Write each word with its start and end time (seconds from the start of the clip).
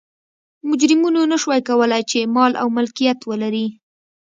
مجرمینو 0.69 1.21
نه 1.31 1.37
شوای 1.41 1.61
کولای 1.69 2.03
چې 2.11 2.19
مال 2.35 2.51
او 2.61 2.67
ملکیت 2.77 3.19
ولري. 3.29 3.67